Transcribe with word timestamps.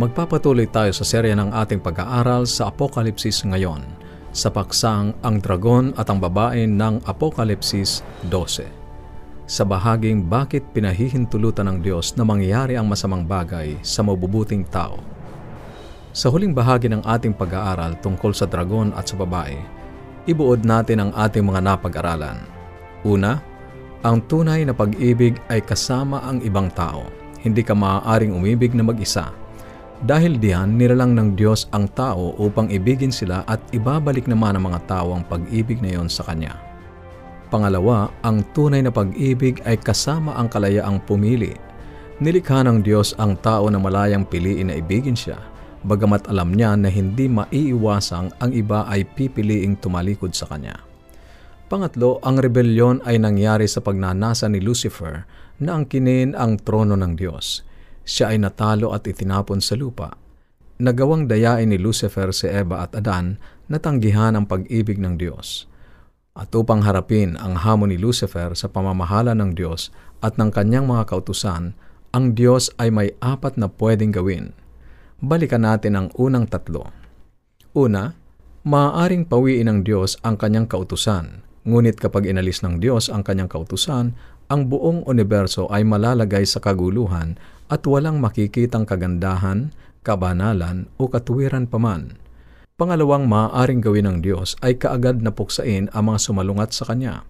Magpapatuloy 0.00 0.64
tayo 0.72 0.96
sa 0.96 1.04
serya 1.04 1.36
ng 1.36 1.52
ating 1.52 1.84
pag-aaral 1.84 2.48
sa 2.48 2.72
Apokalipsis 2.72 3.44
ngayon 3.44 3.84
sa 4.32 4.48
paksang 4.48 5.12
Ang 5.20 5.44
Dragon 5.44 5.92
at 5.92 6.08
ang 6.08 6.16
Babae 6.16 6.64
ng 6.64 7.04
Apokalipsis 7.04 8.00
12. 8.24 8.64
Sa 9.44 9.60
bahaging 9.68 10.24
bakit 10.24 10.64
pinahihintulutan 10.72 11.68
ng 11.68 11.78
Diyos 11.84 12.16
na 12.16 12.24
mangyari 12.24 12.80
ang 12.80 12.88
masamang 12.88 13.28
bagay 13.28 13.76
sa 13.84 14.00
mabubuting 14.00 14.64
tao. 14.72 15.04
Sa 16.16 16.32
huling 16.32 16.56
bahagi 16.56 16.88
ng 16.88 17.04
ating 17.04 17.36
pag-aaral 17.36 18.00
tungkol 18.00 18.32
sa 18.32 18.48
dragon 18.48 18.96
at 18.96 19.04
sa 19.04 19.20
babae, 19.20 19.60
ibuod 20.24 20.64
natin 20.64 21.04
ang 21.04 21.12
ating 21.12 21.44
mga 21.44 21.60
napag-aralan. 21.60 22.40
Una, 23.04 23.36
ang 24.00 24.24
tunay 24.24 24.64
na 24.64 24.72
pag-ibig 24.72 25.36
ay 25.52 25.60
kasama 25.60 26.24
ang 26.24 26.40
ibang 26.40 26.72
tao. 26.72 27.04
Hindi 27.44 27.60
ka 27.60 27.76
maaaring 27.76 28.32
umibig 28.32 28.72
na 28.72 28.80
mag-isa 28.80 29.39
dahil 30.00 30.40
diyan, 30.40 30.80
nilalang 30.80 31.12
ng 31.12 31.28
Diyos 31.36 31.68
ang 31.76 31.84
tao 31.92 32.32
upang 32.40 32.72
ibigin 32.72 33.12
sila 33.12 33.44
at 33.44 33.60
ibabalik 33.76 34.24
naman 34.24 34.56
ang 34.56 34.72
mga 34.72 34.80
tao 34.88 35.12
ang 35.12 35.28
pag-ibig 35.28 35.84
na 35.84 35.92
iyon 35.92 36.08
sa 36.08 36.24
Kanya. 36.24 36.56
Pangalawa, 37.52 38.08
ang 38.24 38.40
tunay 38.56 38.80
na 38.80 38.88
pag-ibig 38.88 39.60
ay 39.68 39.76
kasama 39.76 40.32
ang 40.40 40.48
kalayaang 40.48 41.04
pumili. 41.04 41.52
Nilikha 42.16 42.64
ng 42.64 42.80
Diyos 42.80 43.12
ang 43.20 43.36
tao 43.44 43.68
na 43.68 43.76
malayang 43.76 44.24
piliin 44.24 44.72
na 44.72 44.80
ibigin 44.80 45.16
siya, 45.16 45.36
bagamat 45.84 46.32
alam 46.32 46.56
niya 46.56 46.80
na 46.80 46.88
hindi 46.88 47.28
maiiwasang 47.28 48.40
ang 48.40 48.50
iba 48.56 48.88
ay 48.88 49.04
pipiliing 49.04 49.76
tumalikod 49.76 50.32
sa 50.32 50.48
Kanya. 50.48 50.80
Pangatlo, 51.68 52.24
ang 52.24 52.40
rebelyon 52.40 53.04
ay 53.04 53.20
nangyari 53.20 53.68
sa 53.68 53.84
pagnanasa 53.84 54.48
ni 54.48 54.64
Lucifer 54.64 55.28
na 55.60 55.76
angkinin 55.76 56.32
ang 56.32 56.56
trono 56.56 56.96
ng 56.96 57.12
Diyos– 57.20 57.46
siya 58.10 58.34
ay 58.34 58.42
natalo 58.42 58.90
at 58.90 59.06
itinapon 59.06 59.62
sa 59.62 59.78
lupa. 59.78 60.18
Nagawang 60.82 61.30
dayain 61.30 61.70
ni 61.70 61.78
Lucifer 61.78 62.34
si 62.34 62.50
Eva 62.50 62.82
at 62.82 62.98
Adan 62.98 63.38
na 63.70 63.78
tanggihan 63.78 64.34
ang 64.34 64.50
pag-ibig 64.50 64.98
ng 64.98 65.14
Diyos. 65.14 65.70
At 66.34 66.50
upang 66.50 66.82
harapin 66.82 67.38
ang 67.38 67.54
hamon 67.54 67.94
ni 67.94 67.98
Lucifer 68.02 68.50
sa 68.58 68.66
pamamahala 68.66 69.38
ng 69.38 69.54
Diyos 69.54 69.94
at 70.18 70.34
ng 70.42 70.50
kanyang 70.50 70.90
mga 70.90 71.06
kautusan, 71.06 71.78
ang 72.10 72.24
Diyos 72.34 72.74
ay 72.82 72.90
may 72.90 73.14
apat 73.22 73.54
na 73.54 73.70
pwedeng 73.70 74.10
gawin. 74.10 74.50
Balikan 75.22 75.62
natin 75.62 75.94
ang 75.94 76.08
unang 76.18 76.50
tatlo. 76.50 76.90
Una, 77.76 78.18
maaaring 78.66 79.30
pawiin 79.30 79.70
ng 79.70 79.80
Diyos 79.86 80.18
ang 80.26 80.34
kanyang 80.34 80.66
kautusan, 80.66 81.46
ngunit 81.62 82.00
kapag 82.00 82.26
inalis 82.26 82.66
ng 82.66 82.82
Diyos 82.82 83.06
ang 83.12 83.22
kanyang 83.22 83.52
kautusan, 83.52 84.18
ang 84.50 84.60
buong 84.66 85.06
universo 85.06 85.70
ay 85.70 85.86
malalagay 85.86 86.42
sa 86.42 86.58
kaguluhan 86.58 87.38
at 87.70 87.86
walang 87.86 88.18
makikitang 88.18 88.82
kagandahan, 88.82 89.70
kabanalan 90.02 90.90
o 90.98 91.06
katuwiran 91.06 91.70
paman. 91.70 92.18
Pangalawang 92.74 93.30
maaaring 93.30 93.84
gawin 93.84 94.08
ng 94.08 94.18
Diyos 94.24 94.58
ay 94.64 94.74
kaagad 94.80 95.22
na 95.22 95.30
puksain 95.30 95.86
ang 95.94 96.10
mga 96.10 96.18
sumalungat 96.18 96.74
sa 96.74 96.88
Kanya. 96.88 97.22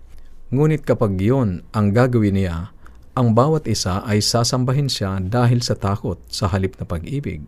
Ngunit 0.51 0.83
kapag 0.89 1.21
iyon 1.21 1.67
ang 1.77 1.93
gagawin 1.93 2.41
niya, 2.41 2.73
ang 3.19 3.35
bawat 3.35 3.67
isa 3.67 4.01
ay 4.07 4.23
sasambahin 4.23 4.87
siya 4.89 5.19
dahil 5.21 5.61
sa 5.61 5.75
takot 5.75 6.23
sa 6.31 6.49
halip 6.49 6.79
na 6.79 6.87
pag-ibig. 6.87 7.43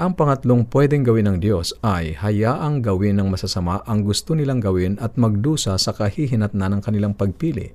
Ang 0.00 0.16
pangatlong 0.16 0.66
pwedeng 0.72 1.06
gawin 1.06 1.28
ng 1.30 1.38
Diyos 1.38 1.76
ay 1.86 2.18
hayaang 2.18 2.82
gawin 2.82 3.20
ng 3.20 3.30
masasama 3.30 3.84
ang 3.86 4.02
gusto 4.02 4.34
nilang 4.34 4.58
gawin 4.58 4.98
at 4.98 5.14
magdusa 5.14 5.78
sa 5.78 5.92
kahihinatnan 5.94 6.76
ng 6.76 6.82
kanilang 6.82 7.14
pagpili. 7.14 7.70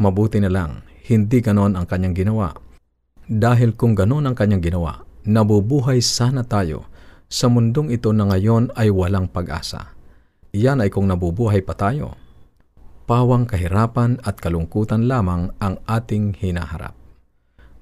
Mabuti 0.00 0.40
na 0.42 0.50
lang, 0.50 0.82
hindi 1.06 1.38
ganon 1.38 1.78
ang 1.78 1.86
kanyang 1.86 2.16
ginawa. 2.16 2.71
Dahil 3.32 3.72
kung 3.72 3.96
ganon 3.96 4.28
ang 4.28 4.36
kanyang 4.36 4.60
ginawa, 4.60 5.08
nabubuhay 5.24 6.04
sana 6.04 6.44
tayo 6.44 6.84
sa 7.32 7.48
mundong 7.48 7.88
ito 7.88 8.12
na 8.12 8.28
ngayon 8.28 8.76
ay 8.76 8.92
walang 8.92 9.24
pag-asa. 9.24 9.96
Iyan 10.52 10.84
ay 10.84 10.92
kung 10.92 11.08
nabubuhay 11.08 11.64
pa 11.64 11.72
tayo. 11.72 12.12
Pawang 13.08 13.48
kahirapan 13.48 14.20
at 14.20 14.36
kalungkutan 14.36 15.08
lamang 15.08 15.48
ang 15.64 15.80
ating 15.88 16.36
hinaharap. 16.36 16.92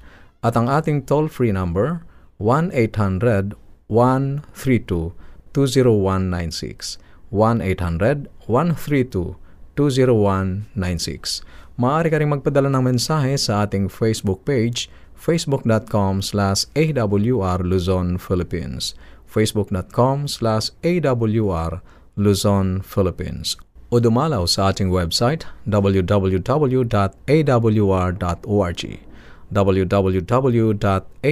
at 0.44 0.52
ang 0.56 0.68
ating 0.68 1.00
toll-free 1.04 1.52
number 1.52 2.00
1-800-132 2.40 5.12
20196 5.52 6.96
1-800-132-20196. 8.46 11.42
Maaari 11.74 12.06
ka 12.10 12.18
rin 12.22 12.30
magpadala 12.30 12.70
ng 12.70 12.94
mensahe 12.94 13.34
sa 13.34 13.66
ating 13.66 13.90
Facebook 13.90 14.46
page 14.46 14.86
facebook.com 15.18 16.22
slash 16.22 16.70
awr 16.76 17.58
Luzon, 17.64 18.18
Philippines. 18.18 18.94
Facebook.com 19.26 20.28
slash 20.30 20.70
awr 20.84 21.80
Luzon, 22.14 22.82
Philippines. 22.86 23.58
O 23.90 23.98
dumalaw 23.98 24.46
sa 24.46 24.70
ating 24.70 24.86
website 24.90 25.46
www.awr.org 25.66 26.42
www.awr.org 29.54 31.22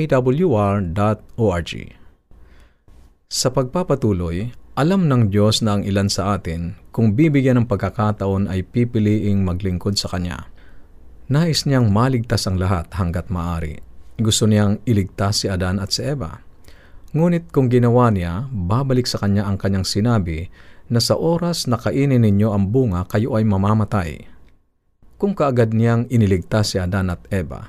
Sa 3.33 3.49
pagpapatuloy, 3.49 4.53
alam 4.73 5.05
ng 5.05 5.29
Diyos 5.29 5.61
na 5.61 5.77
ang 5.77 5.83
ilan 5.85 6.09
sa 6.09 6.33
atin, 6.33 6.81
kung 6.97 7.13
bibigyan 7.13 7.61
ng 7.61 7.69
pagkakataon 7.69 8.49
ay 8.49 8.65
pipiliing 8.65 9.45
maglingkod 9.45 10.01
sa 10.01 10.09
Kanya. 10.09 10.49
Nais 11.29 11.69
niyang 11.69 11.93
maligtas 11.93 12.49
ang 12.49 12.57
lahat 12.57 12.89
hanggat 12.97 13.29
maaari. 13.29 13.81
Gusto 14.17 14.49
niyang 14.49 14.81
iligtas 14.89 15.45
si 15.45 15.47
Adan 15.49 15.81
at 15.81 15.93
si 15.93 16.05
Eva. 16.05 16.41
Ngunit 17.13 17.53
kung 17.53 17.69
ginawa 17.69 18.09
niya, 18.09 18.49
babalik 18.49 19.05
sa 19.05 19.21
kanya 19.21 19.45
ang 19.45 19.61
kanyang 19.61 19.85
sinabi 19.85 20.49
na 20.89 21.01
sa 21.01 21.17
oras 21.17 21.69
na 21.69 21.77
kainin 21.77 22.25
ninyo 22.25 22.49
ang 22.53 22.73
bunga, 22.73 23.05
kayo 23.09 23.37
ay 23.37 23.45
mamamatay. 23.45 24.25
Kung 25.21 25.37
kaagad 25.37 25.77
niyang 25.77 26.09
iniligtas 26.09 26.73
si 26.73 26.77
Adan 26.81 27.13
at 27.13 27.21
Eva, 27.29 27.69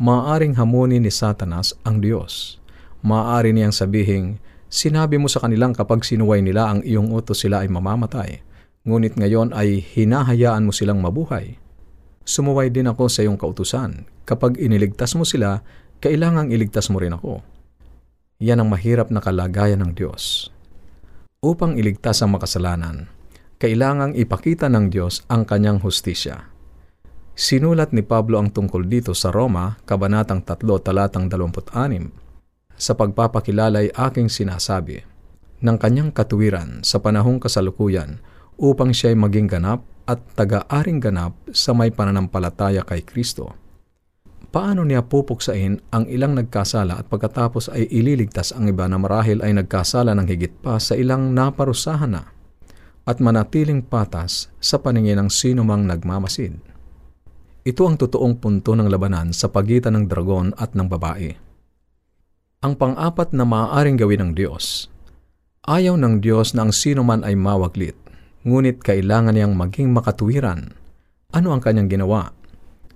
maaaring 0.00 0.56
hamunin 0.56 1.04
ni 1.04 1.12
Satanas 1.12 1.76
ang 1.84 2.00
Diyos. 2.00 2.56
Maaari 3.04 3.52
niyang 3.52 3.76
sabihin, 3.76 4.40
Sinabi 4.68 5.16
mo 5.16 5.32
sa 5.32 5.40
kanilang 5.40 5.72
kapag 5.72 6.04
sinuway 6.04 6.44
nila 6.44 6.68
ang 6.68 6.84
iyong 6.84 7.08
utos 7.16 7.40
sila 7.40 7.64
ay 7.64 7.72
mamamatay, 7.72 8.44
ngunit 8.84 9.16
ngayon 9.16 9.56
ay 9.56 9.80
hinahayaan 9.80 10.68
mo 10.68 10.76
silang 10.76 11.00
mabuhay. 11.00 11.56
Sumuway 12.28 12.68
din 12.68 12.84
ako 12.84 13.08
sa 13.08 13.24
iyong 13.24 13.40
kautusan. 13.40 14.04
Kapag 14.28 14.60
iniligtas 14.60 15.16
mo 15.16 15.24
sila, 15.24 15.64
kailangang 16.04 16.52
iligtas 16.52 16.92
mo 16.92 17.00
rin 17.00 17.16
ako. 17.16 17.40
Yan 18.44 18.60
ang 18.60 18.68
mahirap 18.68 19.08
na 19.08 19.24
kalagayan 19.24 19.80
ng 19.80 19.96
Diyos. 19.96 20.52
Upang 21.40 21.80
iligtas 21.80 22.20
ang 22.20 22.36
makasalanan, 22.36 23.08
kailangang 23.56 24.12
ipakita 24.20 24.68
ng 24.68 24.92
Diyos 24.92 25.24
ang 25.32 25.48
kanyang 25.48 25.80
hustisya. 25.80 26.44
Sinulat 27.32 27.96
ni 27.96 28.04
Pablo 28.04 28.36
ang 28.36 28.52
tungkol 28.52 28.84
dito 28.84 29.16
sa 29.16 29.32
Roma, 29.32 29.80
Kabanatang 29.88 30.44
3, 30.44 30.60
Talatang 30.84 31.32
26 31.32 32.27
sa 32.78 32.94
pagpapakilala 32.94 33.84
ay 33.84 33.90
aking 33.90 34.30
sinasabi 34.30 35.02
ng 35.58 35.76
kanyang 35.76 36.14
katuwiran 36.14 36.86
sa 36.86 37.02
panahong 37.02 37.42
kasalukuyan 37.42 38.22
upang 38.58 38.94
siya 38.94 39.14
ay 39.14 39.18
maging 39.18 39.50
ganap 39.50 39.82
at 40.06 40.22
taga-aring 40.38 41.02
ganap 41.02 41.34
sa 41.50 41.74
may 41.74 41.90
pananampalataya 41.90 42.86
kay 42.86 43.04
Kristo. 43.04 43.52
Paano 44.48 44.80
niya 44.80 45.04
pupuksain 45.04 45.76
ang 45.92 46.08
ilang 46.08 46.32
nagkasala 46.32 47.04
at 47.04 47.06
pagkatapos 47.12 47.68
ay 47.68 47.84
ililigtas 47.92 48.56
ang 48.56 48.64
iba 48.64 48.88
na 48.88 48.96
marahil 48.96 49.44
ay 49.44 49.52
nagkasala 49.52 50.16
ng 50.16 50.24
higit 50.24 50.54
pa 50.64 50.80
sa 50.80 50.96
ilang 50.96 51.36
naparusahan 51.36 52.16
na 52.16 52.24
at 53.04 53.20
manatiling 53.20 53.84
patas 53.84 54.48
sa 54.56 54.80
paningin 54.80 55.20
ng 55.20 55.28
sino 55.28 55.68
mang 55.68 55.84
nagmamasid? 55.84 56.56
Ito 57.68 57.82
ang 57.84 58.00
totoong 58.00 58.40
punto 58.40 58.72
ng 58.72 58.88
labanan 58.88 59.36
sa 59.36 59.52
pagitan 59.52 60.00
ng 60.00 60.04
dragon 60.08 60.56
at 60.56 60.72
ng 60.72 60.88
babae 60.88 61.47
ang 62.58 62.74
pang-apat 62.74 63.30
na 63.38 63.46
maaaring 63.46 63.94
gawin 63.94 64.18
ng 64.18 64.32
Diyos. 64.34 64.90
Ayaw 65.62 65.94
ng 65.94 66.18
Diyos 66.18 66.58
na 66.58 66.66
ang 66.66 66.74
sino 66.74 67.06
man 67.06 67.22
ay 67.22 67.38
mawaglit, 67.38 67.94
ngunit 68.42 68.82
kailangan 68.82 69.30
niyang 69.30 69.54
maging 69.54 69.94
makatuwiran. 69.94 70.74
Ano 71.30 71.54
ang 71.54 71.62
kanyang 71.62 71.86
ginawa? 71.86 72.34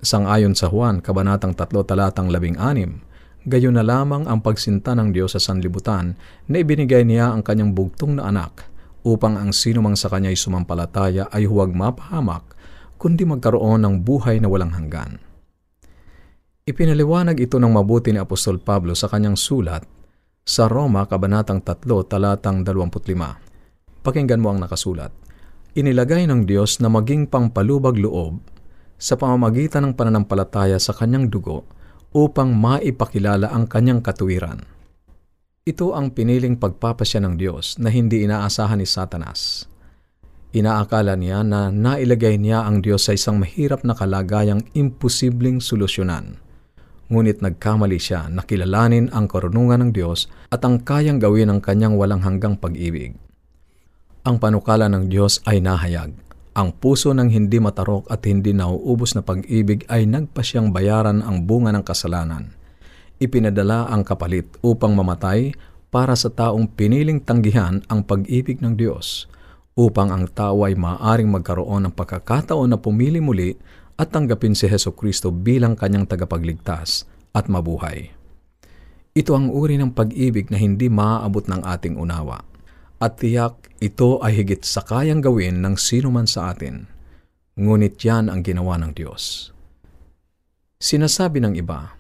Sangayon 0.03 0.59
sa 0.59 0.67
Juan, 0.67 0.99
Kabanatang 0.99 1.55
3, 1.55 1.79
Talatang 1.87 2.27
16, 2.27 3.47
gayon 3.47 3.79
na 3.79 3.87
lamang 3.87 4.27
ang 4.27 4.43
pagsinta 4.43 4.99
ng 4.99 5.15
Diyos 5.15 5.39
sa 5.39 5.41
sanlibutan 5.43 6.19
na 6.51 6.59
ibinigay 6.59 7.07
niya 7.07 7.31
ang 7.31 7.47
kanyang 7.47 7.71
bugtong 7.71 8.19
na 8.19 8.35
anak 8.35 8.67
upang 9.07 9.39
ang 9.39 9.55
sino 9.55 9.79
mang 9.79 9.95
sa 9.95 10.11
kanya'y 10.11 10.35
sumampalataya 10.35 11.31
ay 11.31 11.47
huwag 11.47 11.71
mapahamak, 11.71 12.43
kundi 12.99 13.23
magkaroon 13.23 13.87
ng 13.87 14.03
buhay 14.03 14.43
na 14.43 14.51
walang 14.51 14.75
hanggan. 14.75 15.23
Ipinaliwanag 16.63 17.43
ito 17.43 17.59
ng 17.59 17.75
mabuti 17.75 18.15
ni 18.15 18.23
Apostol 18.23 18.63
Pablo 18.63 18.95
sa 18.95 19.11
kanyang 19.11 19.35
sulat 19.35 19.83
sa 20.47 20.71
Roma, 20.71 21.11
Kabanatang 21.11 21.59
3, 21.59 21.83
Talatang 22.07 22.63
25. 22.63 24.07
Pakinggan 24.07 24.39
mo 24.39 24.55
ang 24.55 24.63
nakasulat. 24.63 25.11
Inilagay 25.75 26.23
ng 26.31 26.47
Diyos 26.47 26.79
na 26.79 26.87
maging 26.87 27.27
pangpalubag 27.27 27.99
loob 27.99 28.47
sa 28.95 29.19
pamamagitan 29.19 29.91
ng 29.91 29.99
pananampalataya 29.99 30.79
sa 30.79 30.95
kanyang 30.95 31.27
dugo 31.27 31.67
upang 32.15 32.55
maipakilala 32.55 33.51
ang 33.51 33.67
kanyang 33.67 33.99
katuwiran. 33.99 34.63
Ito 35.67 35.99
ang 35.99 36.15
piniling 36.15 36.63
pagpapasya 36.63 37.27
ng 37.27 37.43
Diyos 37.43 37.83
na 37.83 37.91
hindi 37.91 38.23
inaasahan 38.23 38.79
ni 38.79 38.87
Satanas. 38.87 39.67
Inaakala 40.55 41.19
niya 41.19 41.43
na 41.43 41.75
nailagay 41.75 42.39
niya 42.39 42.63
ang 42.63 42.87
Diyos 42.87 43.11
sa 43.11 43.19
isang 43.19 43.43
mahirap 43.43 43.83
na 43.83 43.99
kalagayang 43.99 44.63
imposibleng 44.79 45.59
solusyonan. 45.59 46.52
Ngunit 47.13 47.45
nagkamali 47.45 48.01
siya 48.01 48.33
na 48.33 48.41
kilalanin 48.41 49.13
ang 49.13 49.29
karunungan 49.29 49.85
ng 49.85 49.91
Diyos 49.93 50.33
at 50.49 50.65
ang 50.65 50.81
kayang 50.81 51.21
gawin 51.21 51.53
ng 51.53 51.61
kanyang 51.61 52.01
walang 52.01 52.25
hanggang 52.25 52.57
pag-ibig. 52.57 53.21
Ang 54.25 54.41
panukala 54.41 54.89
ng 54.89 55.13
Diyos 55.13 55.45
ay 55.45 55.61
nahayag 55.61 56.33
ang 56.53 56.77
puso 56.77 57.17
ng 57.17 57.33
hindi 57.33 57.57
matarok 57.57 58.13
at 58.13 58.29
hindi 58.29 58.53
nauubos 58.53 59.17
na 59.17 59.25
pag-ibig 59.25 59.89
ay 59.89 60.05
nagpasyang 60.05 60.69
bayaran 60.69 61.25
ang 61.25 61.49
bunga 61.49 61.73
ng 61.73 61.81
kasalanan. 61.81 62.53
Ipinadala 63.17 63.89
ang 63.89 64.05
kapalit 64.05 64.61
upang 64.61 64.93
mamatay 64.93 65.57
para 65.89 66.13
sa 66.13 66.29
taong 66.29 66.69
piniling 66.77 67.25
tanggihan 67.25 67.81
ang 67.89 68.05
pag-ibig 68.05 68.61
ng 68.61 68.77
Diyos, 68.77 69.29
upang 69.73 70.13
ang 70.13 70.29
tao 70.29 70.69
ay 70.69 70.77
maaring 70.77 71.33
magkaroon 71.33 71.89
ng 71.89 71.95
pagkakataon 71.97 72.69
na 72.69 72.77
pumili 72.77 73.21
muli 73.21 73.57
at 73.97 74.09
tanggapin 74.13 74.57
si 74.57 74.69
Heso 74.69 74.93
Kristo 74.97 75.33
bilang 75.33 75.77
kanyang 75.77 76.09
tagapagligtas 76.09 77.05
at 77.33 77.49
mabuhay. 77.49 78.13
Ito 79.13 79.37
ang 79.37 79.53
uri 79.53 79.77
ng 79.77 79.93
pag-ibig 79.93 80.49
na 80.49 80.57
hindi 80.57 80.89
maaabot 80.89 81.45
ng 81.45 81.63
ating 81.69 82.01
unawa 82.01 82.41
at 83.03 83.21
tiyak 83.21 83.69
ito 83.83 84.23
ay 84.23 84.41
higit 84.41 84.63
sa 84.63 84.87
kayang 84.87 85.21
gawin 85.21 85.61
ng 85.61 85.75
sino 85.75 86.09
man 86.09 86.25
sa 86.31 86.55
atin. 86.55 86.87
Ngunit 87.59 88.01
yan 88.01 88.33
ang 88.33 88.41
ginawa 88.41 88.81
ng 88.81 88.97
Diyos. 88.97 89.53
Sinasabi 90.79 91.43
ng 91.43 91.59
iba, 91.59 91.99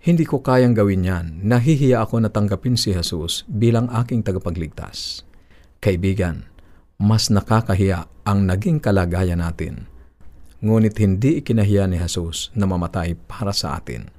hindi 0.00 0.24
ko 0.24 0.40
kayang 0.40 0.72
gawin 0.72 1.04
yan. 1.04 1.26
Nahihiya 1.44 2.00
ako 2.00 2.24
na 2.24 2.32
tanggapin 2.32 2.74
si 2.74 2.96
Jesus 2.96 3.44
bilang 3.44 3.92
aking 3.92 4.24
tagapagligtas. 4.24 5.28
Kaibigan, 5.76 6.48
mas 6.96 7.28
nakakahiya 7.28 8.08
ang 8.24 8.48
naging 8.48 8.80
kalagayan 8.80 9.44
natin. 9.44 9.92
Ngunit 10.60 10.92
hindi 11.00 11.40
ikinahiya 11.40 11.88
ni 11.88 11.96
Jesus 11.96 12.52
na 12.52 12.68
mamatay 12.68 13.16
para 13.16 13.48
sa 13.56 13.80
atin. 13.80 14.12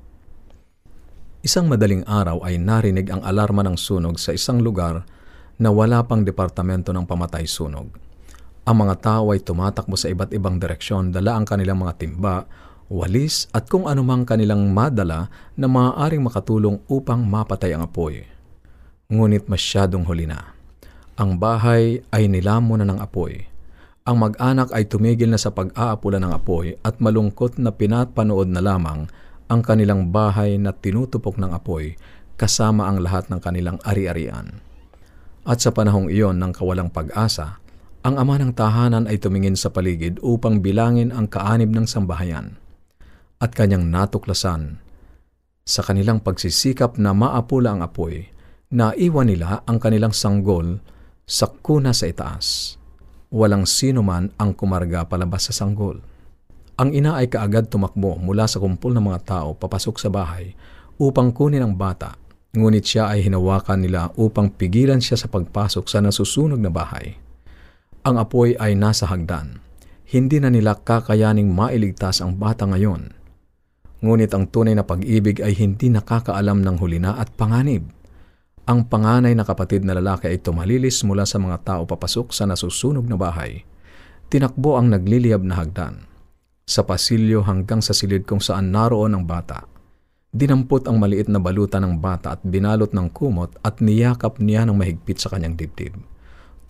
Isang 1.46 1.70
madaling 1.70 2.02
araw 2.10 2.42
ay 2.42 2.58
narinig 2.58 3.14
ang 3.14 3.22
alarma 3.22 3.62
ng 3.62 3.78
sunog 3.78 4.18
sa 4.18 4.34
isang 4.34 4.58
lugar 4.62 5.06
na 5.62 5.70
wala 5.70 6.02
pang 6.02 6.26
departamento 6.26 6.90
ng 6.90 7.06
pamatay 7.06 7.46
sunog. 7.46 7.94
Ang 8.66 8.78
mga 8.78 8.96
tao 9.02 9.30
ay 9.34 9.42
tumatakbo 9.42 9.94
sa 9.94 10.10
iba't 10.10 10.34
ibang 10.34 10.58
direksyon, 10.58 11.14
dala 11.14 11.38
ang 11.38 11.46
kanilang 11.46 11.78
mga 11.78 11.98
timba, 12.02 12.50
walis 12.90 13.46
at 13.54 13.70
kung 13.70 13.86
anumang 13.86 14.26
kanilang 14.26 14.70
madala 14.74 15.30
na 15.54 15.70
maaaring 15.70 16.26
makatulong 16.26 16.82
upang 16.90 17.22
mapatay 17.22 17.78
ang 17.78 17.86
apoy. 17.86 18.26
Ngunit 19.14 19.46
masyadong 19.46 20.10
huli 20.10 20.26
na. 20.26 20.58
Ang 21.22 21.38
bahay 21.38 22.02
ay 22.10 22.26
nilamon 22.26 22.82
na 22.82 22.90
ng 22.90 23.00
apoy. 23.02 23.51
Ang 24.02 24.18
mag-anak 24.18 24.74
ay 24.74 24.90
tumigil 24.90 25.30
na 25.30 25.38
sa 25.38 25.54
pag-aapula 25.54 26.18
ng 26.18 26.34
apoy 26.34 26.74
at 26.82 26.98
malungkot 26.98 27.62
na 27.62 27.70
pinapanood 27.70 28.50
na 28.50 28.58
lamang 28.58 29.06
ang 29.46 29.62
kanilang 29.62 30.10
bahay 30.10 30.58
na 30.58 30.74
tinutupok 30.74 31.38
ng 31.38 31.54
apoy 31.54 31.94
kasama 32.34 32.90
ang 32.90 33.06
lahat 33.06 33.30
ng 33.30 33.38
kanilang 33.38 33.78
ari-arian. 33.86 34.58
At 35.46 35.62
sa 35.62 35.70
panahong 35.70 36.10
iyon 36.10 36.42
ng 36.42 36.50
kawalang 36.50 36.90
pag-asa, 36.90 37.62
ang 38.02 38.18
ama 38.18 38.42
ng 38.42 38.58
tahanan 38.58 39.06
ay 39.06 39.22
tumingin 39.22 39.54
sa 39.54 39.70
paligid 39.70 40.18
upang 40.26 40.66
bilangin 40.66 41.14
ang 41.14 41.30
kaanib 41.30 41.70
ng 41.70 41.86
sambahayan 41.86 42.58
at 43.38 43.54
kanyang 43.54 43.94
natuklasan 43.94 44.82
sa 45.62 45.86
kanilang 45.86 46.26
pagsisikap 46.26 46.98
na 46.98 47.14
maapula 47.14 47.78
ang 47.78 47.86
apoy, 47.86 48.26
naiwan 48.74 49.30
nila 49.30 49.62
ang 49.70 49.78
kanilang 49.78 50.14
sanggol 50.14 50.82
sa 51.30 51.46
kuna 51.46 51.94
sa 51.94 52.10
itaas. 52.10 52.81
Walang 53.32 53.64
sino 53.64 54.04
man 54.04 54.30
ang 54.36 54.52
kumarga 54.52 55.08
palabas 55.08 55.48
sa 55.48 55.54
sanggol. 55.56 56.04
Ang 56.76 56.92
ina 56.92 57.16
ay 57.16 57.32
kaagad 57.32 57.72
tumakbo 57.72 58.20
mula 58.20 58.46
sa 58.46 58.60
kumpol 58.60 58.92
ng 58.92 59.08
mga 59.08 59.20
tao 59.24 59.56
papasok 59.56 59.96
sa 59.96 60.12
bahay 60.12 60.52
upang 61.00 61.32
kunin 61.32 61.64
ang 61.64 61.74
bata 61.74 62.22
Ngunit 62.52 62.84
siya 62.84 63.08
ay 63.08 63.24
hinawakan 63.24 63.80
nila 63.80 64.12
upang 64.20 64.52
pigilan 64.52 65.00
siya 65.00 65.16
sa 65.16 65.32
pagpasok 65.32 65.88
sa 65.88 66.04
nasusunog 66.04 66.60
na 66.60 66.68
bahay. 66.68 67.16
Ang 68.04 68.20
apoy 68.20 68.60
ay 68.60 68.76
nasa 68.76 69.08
hagdan. 69.08 69.64
Hindi 70.04 70.44
na 70.44 70.52
nila 70.52 70.76
kakayaning 70.76 71.48
mailigtas 71.48 72.20
ang 72.20 72.36
bata 72.36 72.68
ngayon. 72.68 73.16
Ngunit 74.04 74.36
ang 74.36 74.52
tunay 74.52 74.76
na 74.76 74.84
pag-ibig 74.84 75.40
ay 75.40 75.56
hindi 75.56 75.88
nakakaalam 75.88 76.60
ng 76.60 76.76
hulina 76.76 77.16
at 77.16 77.32
panganib. 77.40 77.88
Ang 78.70 78.86
panganay 78.86 79.34
na 79.34 79.42
kapatid 79.42 79.82
na 79.82 79.98
lalaki 79.98 80.30
ay 80.30 80.38
tumalilis 80.38 81.02
mula 81.02 81.26
sa 81.26 81.42
mga 81.42 81.58
tao 81.66 81.82
papasok 81.90 82.30
sa 82.30 82.46
nasusunog 82.46 83.10
na 83.10 83.18
bahay. 83.18 83.66
Tinakbo 84.30 84.78
ang 84.78 84.94
nagliliyab 84.94 85.42
na 85.42 85.58
hagdan. 85.58 86.06
Sa 86.70 86.86
pasilyo 86.86 87.42
hanggang 87.42 87.82
sa 87.82 87.92
silid 87.92 88.30
kung 88.30 88.38
saan 88.38 88.70
naroon 88.70 89.18
ang 89.18 89.26
bata. 89.26 89.66
Dinampot 90.32 90.88
ang 90.88 91.02
maliit 91.02 91.28
na 91.28 91.42
baluta 91.44 91.82
ng 91.82 92.00
bata 92.00 92.38
at 92.38 92.42
binalot 92.46 92.96
ng 92.96 93.12
kumot 93.12 93.52
at 93.66 93.84
niyakap 93.84 94.40
niya 94.40 94.64
ng 94.64 94.78
mahigpit 94.78 95.20
sa 95.20 95.28
kanyang 95.34 95.60
dibdib. 95.60 95.98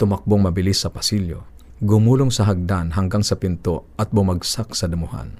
Tumakbong 0.01 0.49
mabilis 0.49 0.81
sa 0.81 0.89
pasilyo, 0.89 1.45
gumulong 1.77 2.33
sa 2.33 2.49
hagdan 2.49 2.89
hanggang 2.97 3.21
sa 3.21 3.37
pinto 3.37 3.85
at 4.01 4.09
bumagsak 4.09 4.73
sa 4.73 4.89
damuhan. 4.89 5.37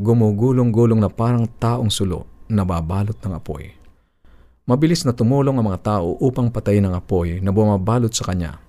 Gumugulong-gulong 0.00 1.04
na 1.04 1.12
parang 1.12 1.44
taong 1.60 1.92
sulo 1.92 2.24
na 2.48 2.64
babalot 2.64 3.18
ng 3.20 3.34
apoy. 3.36 3.77
Mabilis 4.68 5.08
na 5.08 5.16
tumulong 5.16 5.56
ang 5.56 5.72
mga 5.72 5.80
tao 5.80 6.20
upang 6.20 6.52
patayin 6.52 6.84
ang 6.84 6.92
apoy 6.92 7.40
na 7.40 7.48
bumabalot 7.48 8.12
sa 8.12 8.28
kanya. 8.28 8.60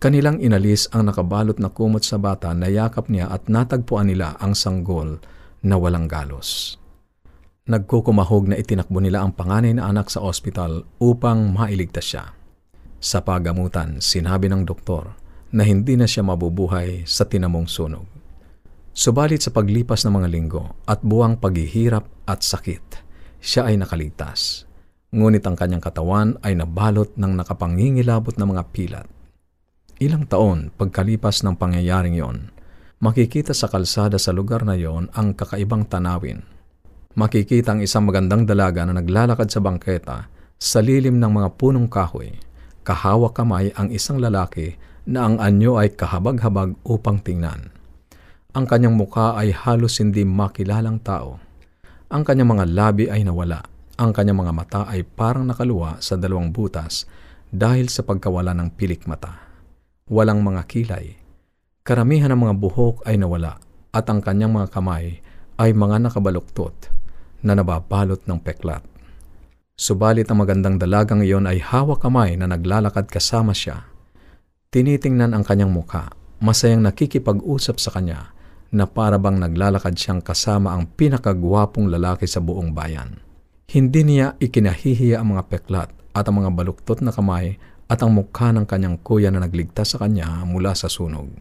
Kanilang 0.00 0.40
inalis 0.40 0.88
ang 0.96 1.04
nakabalot 1.04 1.60
na 1.60 1.68
kumot 1.68 2.00
sa 2.00 2.16
bata 2.16 2.56
na 2.56 2.72
yakap 2.72 3.12
niya 3.12 3.28
at 3.28 3.52
natagpuan 3.52 4.08
nila 4.08 4.32
ang 4.40 4.56
sanggol 4.56 5.20
na 5.60 5.76
walang 5.76 6.08
galos. 6.08 6.80
Nagkukumahog 7.68 8.48
na 8.48 8.56
itinakbo 8.56 8.96
nila 9.04 9.20
ang 9.20 9.36
panganay 9.36 9.76
na 9.76 9.92
anak 9.92 10.08
sa 10.08 10.24
ospital 10.24 10.88
upang 10.96 11.52
mailigtas 11.52 12.16
siya. 12.16 12.32
Sa 12.96 13.20
pagamutan, 13.20 14.00
sinabi 14.00 14.48
ng 14.48 14.64
doktor 14.64 15.20
na 15.52 15.68
hindi 15.68 16.00
na 16.00 16.08
siya 16.08 16.24
mabubuhay 16.24 17.04
sa 17.04 17.28
tinamong 17.28 17.68
sunog. 17.68 18.08
Subalit 18.96 19.44
sa 19.44 19.52
paglipas 19.52 20.00
ng 20.08 20.16
mga 20.16 20.28
linggo 20.32 20.80
at 20.88 21.04
buwang 21.04 21.36
paghihirap 21.36 22.08
at 22.24 22.40
sakit, 22.40 23.04
siya 23.36 23.68
ay 23.68 23.76
nakaligtas. 23.76 24.71
Ngunit 25.12 25.44
ang 25.44 25.56
kanyang 25.56 25.84
katawan 25.84 26.40
ay 26.40 26.56
nabalot 26.56 27.12
ng 27.20 27.32
nakapangingilabot 27.36 28.34
na 28.40 28.48
mga 28.48 28.64
pilat. 28.72 29.08
Ilang 30.00 30.26
taon 30.26 30.72
pagkalipas 30.74 31.44
ng 31.44 31.54
pangyayaring 31.54 32.16
yon, 32.16 32.48
makikita 32.98 33.52
sa 33.52 33.68
kalsada 33.68 34.16
sa 34.16 34.32
lugar 34.32 34.64
na 34.64 34.74
yon 34.74 35.12
ang 35.12 35.36
kakaibang 35.36 35.84
tanawin 35.84 36.42
makikita 37.12 37.76
ang 37.76 37.84
isang 37.84 38.08
magandang 38.08 38.48
dalaga 38.48 38.88
na 38.88 38.96
naglalakad 38.96 39.52
sa 39.52 39.60
bangketa 39.60 40.18
sa 40.56 40.78
lilim 40.80 41.20
ng 41.20 41.28
mga 41.28 41.48
punong 41.60 41.88
kahoy. 41.88 42.32
Kahawak 42.82 43.36
kamay 43.38 43.70
ang 43.78 43.92
isang 43.92 44.18
lalaki 44.18 44.74
na 45.06 45.28
ang 45.28 45.36
anyo 45.38 45.78
ay 45.78 45.92
kahabag-habag 45.92 46.74
upang 46.82 47.22
tingnan. 47.22 47.70
Ang 48.52 48.64
kanyang 48.66 48.96
mukha 48.96 49.38
ay 49.38 49.54
halos 49.54 50.00
hindi 50.02 50.26
makilalang 50.26 50.98
tao. 51.00 51.38
Ang 52.12 52.22
kanyang 52.26 52.58
mga 52.58 52.64
labi 52.68 53.04
ay 53.08 53.24
nawala. 53.24 53.71
Ang 54.00 54.16
kanyang 54.16 54.40
mga 54.40 54.52
mata 54.56 54.80
ay 54.88 55.04
parang 55.04 55.44
nakaluwa 55.44 56.00
sa 56.00 56.16
dalawang 56.16 56.48
butas 56.48 57.04
dahil 57.52 57.92
sa 57.92 58.00
pagkawala 58.00 58.56
ng 58.56 58.72
pilik 58.72 59.04
mata. 59.04 59.44
Walang 60.08 60.40
mga 60.40 60.64
kilay. 60.64 61.20
Karamihan 61.84 62.32
ng 62.32 62.40
mga 62.48 62.54
buhok 62.56 63.04
ay 63.04 63.20
nawala 63.20 63.60
at 63.92 64.08
ang 64.08 64.24
kanyang 64.24 64.56
mga 64.56 64.72
kamay 64.72 65.20
ay 65.60 65.70
mga 65.76 66.08
nakabaluktot 66.08 66.88
na 67.44 67.52
nababalot 67.52 68.24
ng 68.24 68.38
peklat. 68.40 68.80
Subalit 69.76 70.30
ang 70.30 70.40
magandang 70.40 70.80
dalagang 70.80 71.20
iyon 71.20 71.44
ay 71.44 71.60
hawak 71.60 72.00
kamay 72.00 72.38
na 72.38 72.48
naglalakad 72.48 73.10
kasama 73.12 73.52
siya. 73.52 73.84
Tinitingnan 74.72 75.36
ang 75.36 75.44
kanyang 75.44 75.74
mukha, 75.74 76.08
masayang 76.40 76.80
nakikipag-usap 76.80 77.76
sa 77.76 77.92
kanya, 77.92 78.32
na 78.72 78.88
parabang 78.88 79.36
naglalakad 79.36 79.92
siyang 79.92 80.24
kasama 80.24 80.72
ang 80.72 80.88
pinakagwapong 80.88 81.92
lalaki 81.92 82.24
sa 82.24 82.40
buong 82.40 82.72
bayan. 82.72 83.31
Hindi 83.72 84.04
niya 84.04 84.36
ikinahihiya 84.36 85.16
ang 85.16 85.32
mga 85.32 85.48
peklat 85.48 85.88
at 86.12 86.28
ang 86.28 86.44
mga 86.44 86.52
baluktot 86.52 87.00
na 87.00 87.08
kamay 87.08 87.56
at 87.88 88.04
ang 88.04 88.12
mukha 88.12 88.52
ng 88.52 88.68
kanyang 88.68 89.00
kuya 89.00 89.32
na 89.32 89.40
nagligtas 89.40 89.96
sa 89.96 90.04
kanya 90.04 90.44
mula 90.44 90.76
sa 90.76 90.92
sunog. 90.92 91.32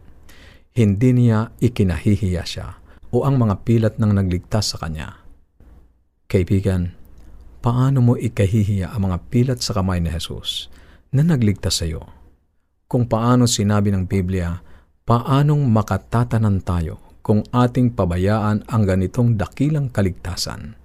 Hindi 0.71 1.11
niya 1.11 1.51
ikinahihiya 1.59 2.43
siya 2.47 2.79
o 3.11 3.27
ang 3.27 3.35
mga 3.35 3.67
pilat 3.67 3.99
ng 3.99 4.15
nagligtas 4.15 4.71
sa 4.71 4.79
kanya. 4.79 5.19
Kaibigan, 6.31 6.95
paano 7.59 7.99
mo 7.99 8.15
ikahihiya 8.15 8.95
ang 8.95 9.11
mga 9.11 9.27
pilat 9.27 9.59
sa 9.59 9.75
kamay 9.75 9.99
ni 9.99 10.07
Jesus 10.07 10.71
na 11.11 11.27
nagligtas 11.27 11.83
sa 11.83 11.85
iyo? 11.91 12.07
Kung 12.87 13.11
paano 13.11 13.43
sinabi 13.43 13.91
ng 13.91 14.07
Biblia, 14.07 14.55
paanong 15.03 15.67
makatatanan 15.67 16.63
tayo 16.63 17.19
kung 17.19 17.43
ating 17.51 17.91
pabayaan 17.91 18.63
ang 18.71 18.83
ganitong 18.87 19.35
dakilang 19.35 19.91
kaligtasan? 19.91 20.79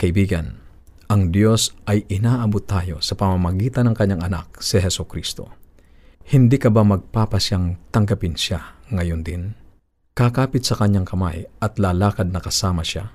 Kaibigan, 0.00 0.69
ang 1.10 1.34
Diyos 1.34 1.74
ay 1.90 2.06
inaabot 2.06 2.62
tayo 2.62 3.02
sa 3.02 3.18
pamamagitan 3.18 3.90
ng 3.90 3.98
kanyang 3.98 4.22
anak, 4.30 4.62
si 4.62 4.78
Heso 4.78 5.10
Kristo. 5.10 5.50
Hindi 6.30 6.54
ka 6.54 6.70
ba 6.70 6.86
magpapasyang 6.86 7.90
tanggapin 7.90 8.38
siya 8.38 8.78
ngayon 8.94 9.26
din? 9.26 9.58
Kakapit 10.14 10.62
sa 10.62 10.78
kanyang 10.78 11.02
kamay 11.02 11.50
at 11.58 11.82
lalakad 11.82 12.30
na 12.30 12.38
kasama 12.38 12.86
siya? 12.86 13.10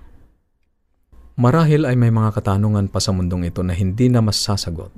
Marahil 1.39 1.87
ay 1.87 1.95
may 1.95 2.11
mga 2.11 2.35
katanungan 2.35 2.91
pa 2.91 2.99
sa 2.99 3.15
mundong 3.15 3.47
ito 3.47 3.63
na 3.63 3.71
hindi 3.71 4.11
na 4.11 4.19
masasagot 4.19 4.91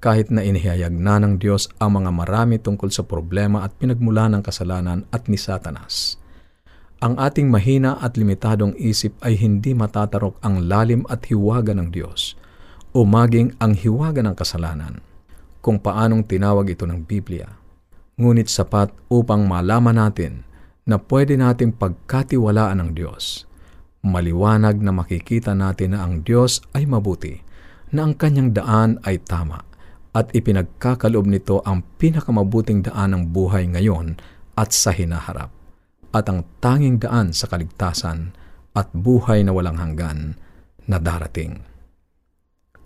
kahit 0.00 0.28
na 0.28 0.44
inihayag 0.44 0.92
na 0.96 1.16
ng 1.20 1.40
Diyos 1.40 1.68
ang 1.80 2.00
mga 2.00 2.12
marami 2.12 2.60
tungkol 2.60 2.92
sa 2.92 3.04
problema 3.04 3.64
at 3.64 3.72
pinagmula 3.76 4.28
ng 4.32 4.44
kasalanan 4.44 5.08
at 5.08 5.28
ni 5.32 5.40
Satanas. 5.40 6.20
Ang 7.04 7.20
ating 7.20 7.52
mahina 7.52 8.00
at 8.00 8.16
limitadong 8.16 8.72
isip 8.80 9.12
ay 9.20 9.36
hindi 9.36 9.76
matatarok 9.76 10.40
ang 10.40 10.64
lalim 10.64 11.04
at 11.12 11.28
hiwaga 11.28 11.76
ng 11.76 11.92
Diyos 11.92 12.32
o 12.96 13.04
maging 13.04 13.60
ang 13.60 13.76
hiwaga 13.76 14.24
ng 14.24 14.32
kasalanan 14.32 15.04
kung 15.60 15.76
paanong 15.76 16.24
tinawag 16.24 16.72
ito 16.72 16.88
ng 16.88 17.04
Biblia. 17.04 17.60
Ngunit 18.16 18.48
sapat 18.48 18.88
upang 19.12 19.44
malaman 19.44 20.00
natin 20.00 20.48
na 20.88 20.96
pwede 20.96 21.36
nating 21.36 21.76
pagkatiwalaan 21.76 22.80
ng 22.80 22.90
Diyos 22.96 23.44
maliwanag 24.04 24.84
na 24.84 24.92
makikita 24.92 25.56
natin 25.56 25.96
na 25.96 26.04
ang 26.04 26.20
Diyos 26.20 26.60
ay 26.76 26.84
mabuti, 26.84 27.40
na 27.96 28.04
ang 28.04 28.12
kanyang 28.12 28.52
daan 28.52 28.90
ay 29.08 29.24
tama, 29.24 29.64
at 30.12 30.30
ipinagkakaloob 30.36 31.24
nito 31.24 31.64
ang 31.64 31.82
pinakamabuting 31.96 32.84
daan 32.84 33.16
ng 33.16 33.22
buhay 33.32 33.64
ngayon 33.72 34.20
at 34.54 34.70
sa 34.70 34.92
hinaharap, 34.92 35.48
at 36.14 36.30
ang 36.30 36.46
tanging 36.62 37.02
daan 37.02 37.34
sa 37.34 37.50
kaligtasan 37.50 38.30
at 38.78 38.86
buhay 38.94 39.42
na 39.42 39.50
walang 39.50 39.76
hanggan 39.76 40.38
na 40.86 41.02
darating. 41.02 41.66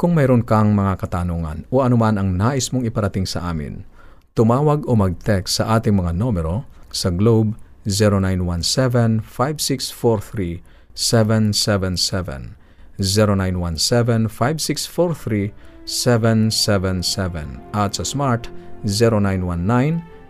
Kung 0.00 0.16
mayroon 0.16 0.48
kang 0.48 0.72
mga 0.72 0.96
katanungan 0.96 1.68
o 1.68 1.84
anuman 1.84 2.16
ang 2.16 2.32
nais 2.32 2.72
mong 2.72 2.88
iparating 2.88 3.28
sa 3.28 3.52
amin, 3.52 3.84
tumawag 4.32 4.88
o 4.88 4.96
mag-text 4.96 5.60
sa 5.60 5.76
ating 5.76 5.92
mga 5.92 6.16
numero 6.16 6.64
sa 6.88 7.12
Globe 7.12 7.52
0917 7.84 9.20
5643 9.20 10.64
777 10.96 12.56
0917-5643-777 12.98 15.54
at 17.70 17.94
sa 17.94 18.02
Smart 18.02 18.50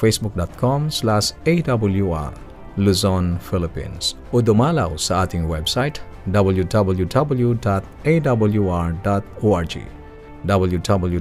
facebook.com 0.00 0.88
slash 0.88 1.36
awr 1.44 2.32
Luzon, 2.80 3.36
Philippines, 3.44 4.16
o 4.32 4.40
dumalaw 4.40 4.96
sa 4.96 5.28
ating 5.28 5.44
website 5.44 6.00
www.awr.org 6.30 7.54
www.awr.org 10.40 11.20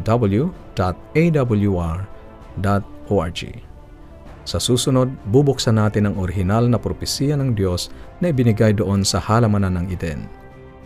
Sa 4.47 4.57
susunod, 4.57 5.11
bubuksan 5.27 5.75
natin 5.75 6.07
ang 6.07 6.15
orihinal 6.15 6.63
na 6.71 6.79
propesiya 6.79 7.35
ng 7.35 7.51
Diyos 7.51 7.91
na 8.23 8.31
ibinigay 8.31 8.71
doon 8.71 9.03
sa 9.03 9.19
halamanan 9.19 9.75
ng 9.83 9.85
Eden. 9.91 10.23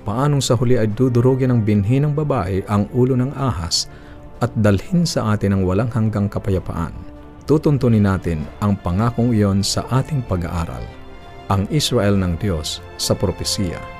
Paanong 0.03 0.41
sa 0.43 0.57
huli 0.57 0.75
ay 0.75 0.89
dudurugin 0.91 1.53
ng 1.53 1.61
binhi 1.63 2.01
ng 2.01 2.11
babae 2.17 2.65
ang 2.67 2.89
ulo 2.91 3.15
ng 3.15 3.31
ahas 3.37 3.87
at 4.43 4.51
dalhin 4.59 5.07
sa 5.07 5.37
atin 5.37 5.55
ang 5.55 5.61
walang 5.63 5.87
hanggang 5.93 6.27
kapayapaan. 6.27 7.12
Tutuntunin 7.43 8.07
natin 8.07 8.47
ang 8.63 8.79
pangakong 8.79 9.35
iyon 9.35 9.59
sa 9.67 9.83
ating 9.91 10.23
pag-aaral, 10.31 10.87
ang 11.51 11.67
Israel 11.67 12.15
ng 12.15 12.39
Diyos 12.39 12.79
sa 12.95 13.11
propesiya. 13.11 13.92